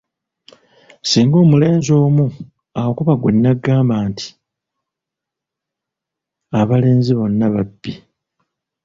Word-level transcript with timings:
Singa 1.09 1.37
omulenzi 1.43 1.91
omu 2.05 2.25
akubba 2.81 3.13
ggwe 3.15 3.31
n’ogamba 3.33 3.95
nti 4.09 4.27
“abalenzi 6.59 7.11
bonna 7.17 7.47
babbi”. 7.53 7.93